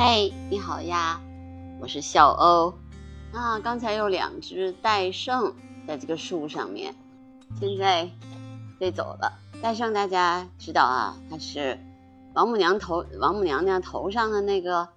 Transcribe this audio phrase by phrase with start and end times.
[0.00, 1.20] 嘿，你好呀，
[1.80, 2.72] 我是小欧。
[3.32, 5.52] 啊，刚才有两只戴胜
[5.88, 6.94] 在这个树上面，
[7.58, 8.08] 现在
[8.78, 9.40] 飞走了。
[9.60, 11.76] 戴胜大家知道啊，它是
[12.32, 14.88] 王母娘头王母娘娘头上的那个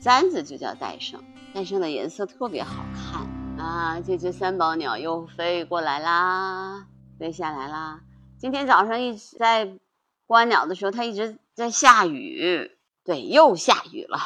[0.00, 1.22] 簪子，就叫戴胜。
[1.52, 3.26] 戴胜的颜色特别好看
[3.62, 4.00] 啊。
[4.00, 6.86] 这只三宝鸟又飞过来啦，
[7.18, 8.00] 飞下来啦。
[8.38, 9.76] 今天早上一直在
[10.24, 12.72] 观鸟的时候，它一直在下雨。
[13.04, 14.18] 对，又下雨了。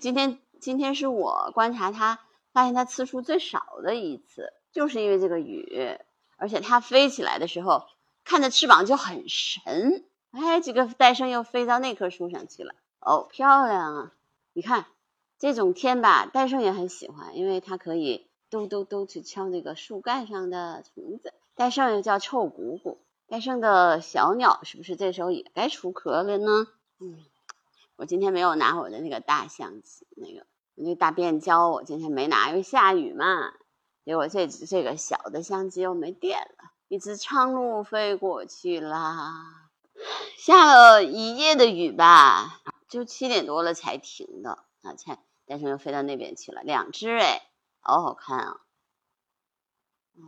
[0.00, 2.20] 今天今天是我观察它，
[2.52, 5.98] 发现它次数最少的一次，就是因为这个雨，
[6.36, 7.86] 而且它飞起来的时候，
[8.24, 10.04] 看着翅膀就很神。
[10.30, 12.74] 哎，这个戴胜又飞到那棵树上去了。
[13.00, 14.12] 哦，漂亮啊！
[14.52, 14.86] 你看
[15.38, 21.34] 这种天吧，戴胜也很喜欢，因为它可以嘟嘟嘟去敲那个树干上的虫子。
[21.54, 22.98] 戴胜又叫臭鼓鼓。
[23.26, 26.66] 戴胜的小鸟是不是这时候也该出壳了呢？
[27.00, 27.24] 嗯。
[28.02, 33.54] 我今天没有拿我的那个大相机，那个那大变焦，我今天没拿，因为下雨嘛。
[34.04, 39.70] 结果这这个小的相机又没电了，一只苍鹭飞过去啦。
[40.36, 47.40] 下了一夜的雨吧，就七点多了才停的啊，才但是又飞到那边去了，两只哎，
[47.78, 48.56] 好好看啊！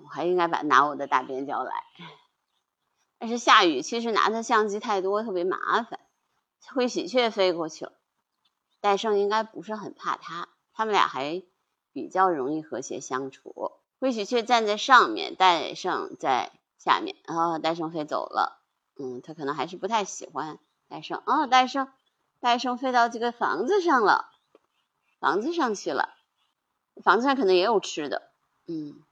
[0.01, 1.73] 我还应该把拿我的大变焦来，
[3.19, 5.99] 但是下雨其实拿的相机太多，特别麻烦。
[6.73, 7.93] 灰喜鹊飞过去了，
[8.81, 11.43] 戴胜应该不是很怕它，他们俩还
[11.93, 13.73] 比较容易和谐相处。
[14.01, 17.17] 灰喜鹊站在上面，戴胜在下面。
[17.27, 18.61] 啊，戴胜飞走了，
[18.99, 21.23] 嗯，他可能还是不太喜欢戴胜。
[21.25, 21.89] 啊，戴胜，
[22.41, 24.31] 戴胜飞到这个房子上了，
[25.21, 26.15] 房子上去了，
[27.03, 28.31] 房子上可能也有吃的。
[28.67, 29.03] 嗯，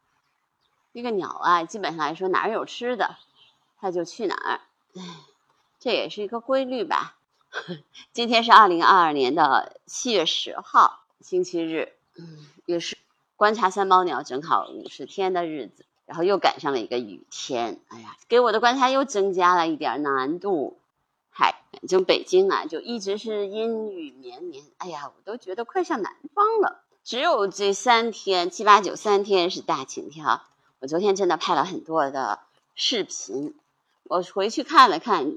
[0.92, 3.16] 这个鸟啊，基本上来说哪儿有吃的，
[3.78, 4.60] 它就去哪儿。
[4.94, 5.02] 唉，
[5.78, 7.16] 这也是一个规律吧。
[8.12, 11.92] 今天是二零二二年的七月十号，星期日，
[12.66, 12.96] 也是
[13.36, 20.78] 观察三宝鸟正好五十天的日子，然后又赶上了一个雨天，哎呀，给我的观察又增加了一点难度。
[21.30, 26.82] 嗨，反正北京啊，就一直是阴雨绵绵，哎呀，我都觉得快上南方了。
[27.04, 30.24] 只有这三天，七八九三天是大晴天。
[30.80, 32.40] 我昨天真的拍了很多的
[32.74, 33.54] 视频，
[34.04, 35.36] 我回去看了看，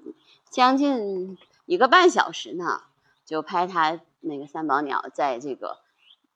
[0.50, 1.38] 将近。
[1.66, 2.82] 一个半小时呢，
[3.26, 5.80] 就拍它那个三宝鸟在这个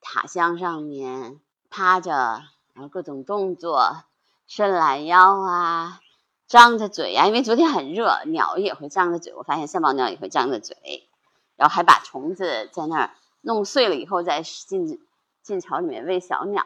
[0.02, 4.04] 塔箱上面趴着，然后各种动作，
[4.48, 6.02] 伸懒腰啊，
[6.48, 7.28] 张着嘴呀。
[7.28, 9.34] 因为昨天很热，鸟也会张着嘴。
[9.36, 11.08] 我发现三宝鸟也会张着嘴，
[11.56, 15.00] 然后还把虫子在那儿弄碎了以后再进
[15.44, 16.66] 进巢里面喂小鸟。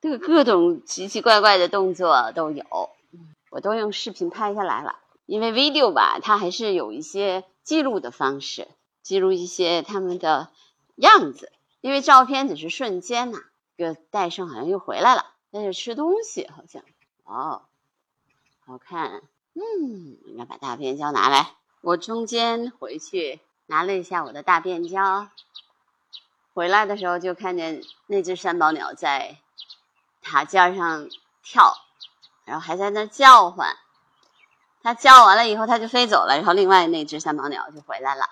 [0.00, 2.64] 这个各种奇奇怪怪的动作都有，
[3.50, 4.96] 我都用视频拍下来了。
[5.30, 7.44] 因为 video 吧，它还是有一些。
[7.62, 8.66] 记录的方式，
[9.00, 10.48] 记录一些他们的
[10.96, 13.38] 样子，因为照片只是瞬间呐。
[13.76, 16.82] 这个戴胜好像又回来了，在这吃东西，好像
[17.22, 17.62] 哦，
[18.66, 19.22] 好看。
[19.52, 21.52] 嗯，应该把大变焦拿来。
[21.82, 25.28] 我中间回去拿了一下我的大变焦，
[26.54, 29.36] 回来的时候就看见那只三宝鸟在
[30.22, 31.08] 塔尖上
[31.44, 31.74] 跳，
[32.46, 33.76] 然后还在那叫唤。
[34.82, 38.24] 它叫完了以后，它就飞走了，然后另外那只三毛鸟就回来了。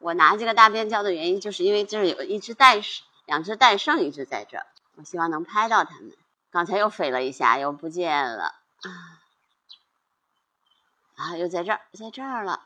[0.00, 4.66] 我拿这个大变叫的原因，就是因为这儿有一只戴胜，两只戴胜一直在这儿，
[4.96, 6.12] 我希望能拍到它们。
[6.50, 8.88] 刚才又飞了一下，又不见了啊！
[11.16, 12.62] 啊，又在这儿，在这儿了，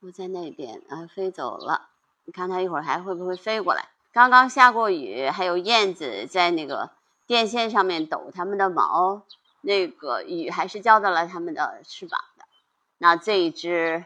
[0.00, 1.88] 又在那边啊，飞走了。
[2.24, 3.88] 你看它一会儿还会不会飞过来？
[4.12, 6.90] 刚刚下过雨，还有燕子在那个
[7.26, 9.22] 电线上面抖它们的毛。
[9.64, 12.44] 那个雨还是浇到了它们的翅膀的。
[12.98, 14.04] 那这一只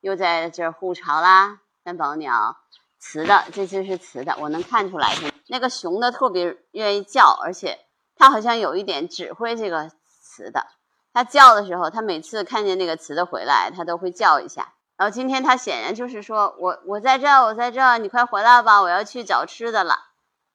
[0.00, 2.56] 又在这儿护巢啦，三宝鸟，
[2.98, 5.14] 雌的，这只是雌的，我能看出来。
[5.48, 7.80] 那个雄的特别愿意叫，而且
[8.16, 9.90] 它好像有一点指挥这个
[10.22, 10.66] 雌的。
[11.12, 14.72] 它叫的时候，它每次看见那个雌的回来，它都会叫一下。
[14.96, 19.98] 然后今天它显然就是说我我在这儿，我在这儿，你快回来吧，我要去找吃的了，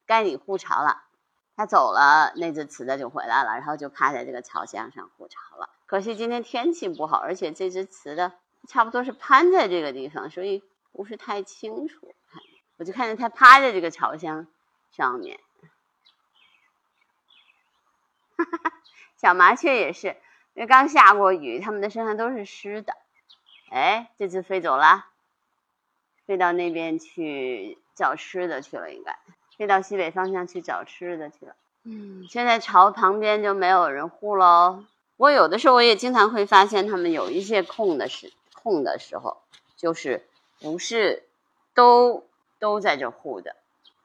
[0.06, 1.04] 该你护巢了。
[1.57, 5.69] 它走了，那只雌的就回来了，然后就趴在这个巢箱上护巢了。
[5.88, 8.33] 可惜今天天气不好，而且这只雌的
[8.68, 12.13] 差不多是攀在这个地方，所以不是太清楚。
[12.77, 14.45] 我就看见它趴在这个巢箱
[14.92, 15.39] 上面。
[18.38, 18.74] 哈哈，
[19.18, 20.10] 小麻雀也是，
[20.53, 22.94] 因为刚下过雨，它们的身上都是湿的。
[23.71, 25.07] 哎，这只飞走了，
[26.27, 29.18] 飞到那边去找吃的去了，应该。
[29.57, 31.56] 飞到西北方向去找吃的去了。
[31.83, 34.83] 嗯，现在巢旁边就没有人护喽。
[35.18, 39.42] 我有的时候我也经常会发现，他们有一些空的时空的时候，
[39.75, 40.27] 就是
[40.59, 41.24] 不是
[41.74, 42.27] 都
[42.59, 43.56] 都在这护的，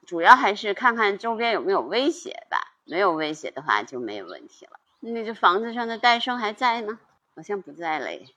[0.07, 2.71] 主要还是看看周边有没有威胁吧。
[2.85, 4.77] 没有威胁的话就没有问题了。
[4.99, 6.99] 那这房子上的戴生还在吗？
[7.33, 8.27] 好像不在嘞。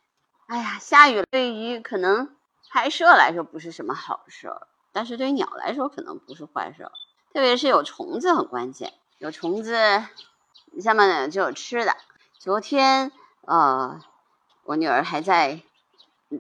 [0.47, 2.37] 哎呀，下雨对于可能
[2.71, 6.93] 拍摄来说不是什么好事儿，但是对鸟来说可能不是坏事儿。
[7.37, 9.77] 特别是有虫子很关键，有虫子
[10.81, 11.95] 下面呢就有吃的。
[12.39, 13.13] 昨天
[13.43, 14.01] 呃，
[14.65, 15.61] 我女儿还在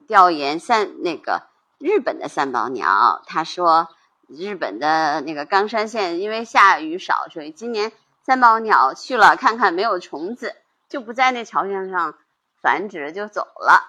[0.08, 3.90] 调研三那个日本的三宝鸟，她说。
[4.26, 7.92] 日本的那个冈山县，因为下雨少，所以今年
[8.24, 10.56] 三宝鸟去了看看没有虫子，
[10.88, 12.18] 就不在那朝向上
[12.60, 13.84] 繁殖就走了，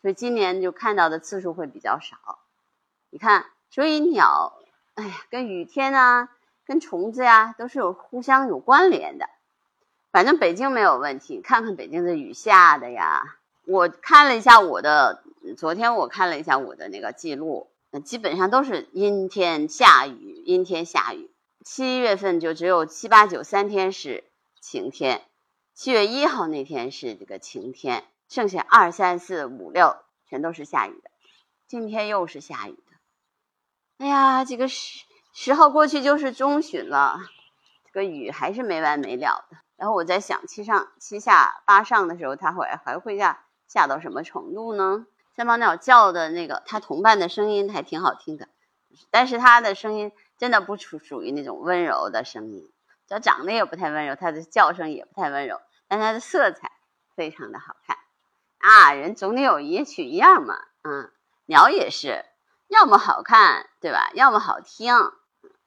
[0.00, 2.38] 所以今年就看到的次数会比较少。
[3.10, 4.52] 你看，所以鸟，
[4.94, 6.28] 哎呀，跟雨天啊，
[6.66, 9.28] 跟虫子呀，都是有互相有关联的。
[10.10, 13.22] 反正北京没有问题，看看北京的雨下的呀，
[13.66, 15.22] 我看了一下我的，
[15.56, 17.68] 昨天我看了一下我的那个记录。
[18.04, 21.30] 基本上都是阴天下雨，阴天下雨。
[21.64, 24.24] 七月份就只有七八九三天是
[24.60, 25.22] 晴天，
[25.74, 29.96] 七月一号那天是这个晴天，剩下二三四五六
[30.28, 31.10] 全都是下雨的。
[31.68, 32.82] 今天又是下雨的。
[33.98, 35.04] 哎呀，这个是
[35.36, 37.18] 十号过去就是中旬了，
[37.84, 39.56] 这个雨还是没完没了的。
[39.76, 45.06] 然后我在想，七上七下八上的时候，它会还会下下到什么程度呢？
[45.34, 48.46] 三毛鸟叫的那个，它同伴的声音还挺好听的，
[49.10, 52.70] 但是它的声音真的不属属于那种温柔的声音，
[53.08, 56.70] 它长得也不太温柔，它的叫声也不太温柔，但它的色彩
[57.16, 57.96] 非常的好看
[58.58, 58.92] 啊！
[58.92, 60.54] 人总得有一取一样嘛，
[60.84, 61.10] 嗯，
[61.46, 62.24] 鸟也是，
[62.68, 64.10] 要么好看，对吧？
[64.14, 64.94] 要么好听，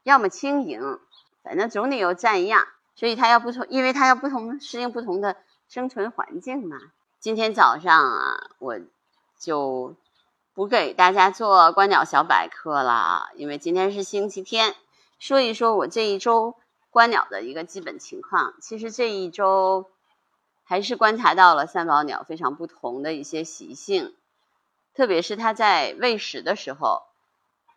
[0.07, 0.99] 要么轻盈，
[1.43, 2.65] 反正总得有占样，
[2.95, 5.35] 所以它要不同，因为它要不同适应不同的
[5.67, 6.77] 生存环境嘛。
[7.19, 8.79] 今天早上啊，我。
[9.39, 9.95] 就
[10.55, 14.73] 不给大家做观鸟小百科了，因为今天是星期天，
[15.19, 16.55] 说一说我这一周
[16.89, 18.55] 观鸟的一个基本情况。
[18.63, 19.91] 其实这一周
[20.63, 24.15] 还是观察到了三宝鸟非常不同的一些习性，
[24.95, 27.03] 特别是它在喂食的时候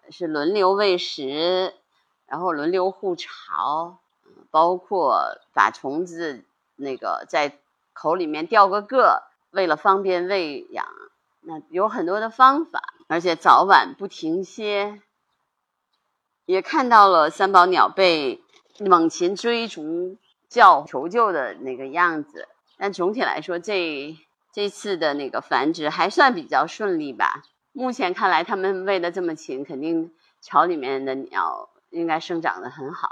[0.08, 1.74] 是轮流喂食，
[2.30, 3.98] 然后轮流护巢，
[4.52, 6.44] 包括把虫子
[6.76, 7.58] 那个在
[7.92, 10.86] 口里面掉个个，为了方便喂养。
[11.40, 15.00] 那有很多的方法，而且早晚不停歇，
[16.44, 18.40] 也看到了三宝鸟被
[18.78, 20.16] 猛禽追逐、
[20.48, 22.46] 叫求救的那个样子。
[22.78, 24.16] 但总体来说，这
[24.52, 27.42] 这次的那个繁殖还算比较顺利吧。
[27.72, 33.08] 目前看来，它们喂的这么勤，肯定巢里面的鸟应该生长的很好。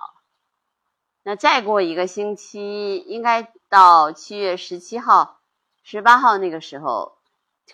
[1.23, 5.41] 那再过一个星期，应该到七月十七号、
[5.83, 7.19] 十八号那个时候。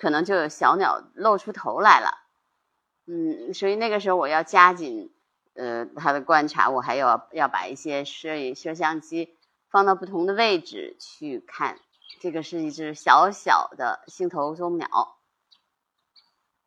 [0.01, 2.19] 可能就有小鸟露出头来了，
[3.06, 5.15] 嗯，所以那个时候我要加紧，
[5.55, 9.37] 呃，它的观察，我还要要把一些摄影摄像机
[9.71, 11.79] 放到不同的位置去看。
[12.21, 15.17] 这个是一只小小的星头棕鸟，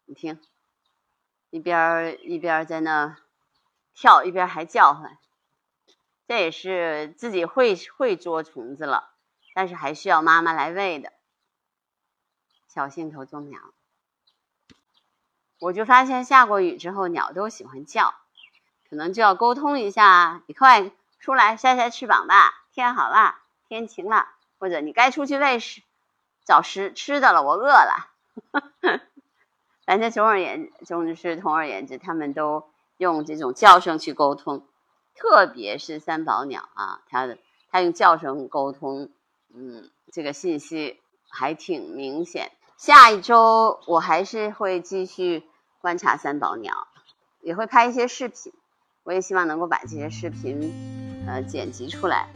[0.06, 0.40] 你听，
[1.50, 3.18] 一边一边在那
[4.00, 5.18] 跳，一边还叫唤，
[6.28, 9.10] 这也是自己会会捉虫子了，
[9.56, 11.12] 但是还需要妈妈来喂的。
[12.68, 13.60] 小心头棕鸟，
[15.60, 18.14] 我就发现下过雨之后，鸟都喜欢叫，
[18.88, 24.28] 可能就要沟通一下，你快出来晒晒翅膀吧，天好了，天晴了，
[24.60, 25.82] 或者你该出去喂食，
[26.46, 28.12] 找食吃的了，我饿了。
[29.88, 34.66] 反正总而言之，总之是总而言之，他们都用这种叫声去沟通，
[35.16, 37.38] 特别是三宝鸟啊，它的
[37.72, 39.10] 它用叫声沟通，
[39.54, 41.00] 嗯，这个信息
[41.30, 42.52] 还挺明显。
[42.78, 45.44] 下一周我还是会继续
[45.82, 46.88] 观察三宝鸟，
[47.42, 48.54] 也会拍一些视频。
[49.04, 52.30] 我也希望能够把这些视频，呃，剪辑出来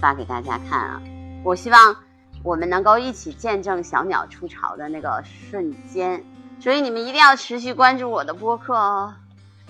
[0.00, 1.02] 发给大家看啊。
[1.44, 1.96] 我希望
[2.42, 6.24] 我们能够一起见证小鸟出巢的那个瞬间。
[6.58, 9.14] 所以你们一定要持续关注我的播客哦，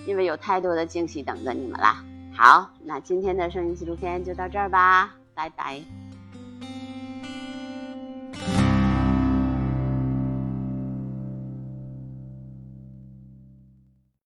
[0.07, 2.03] 因为有太多的惊喜等着你们啦。
[2.33, 6.06] 好，那今天的声音纪录片就到这儿吧，拜拜。